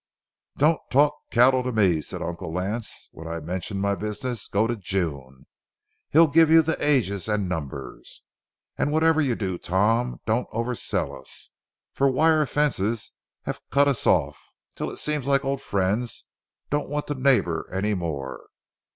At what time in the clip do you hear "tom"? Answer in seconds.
9.59-10.19